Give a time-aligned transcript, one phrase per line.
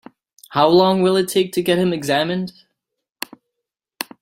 [0.49, 2.53] How long will it take to get him examined?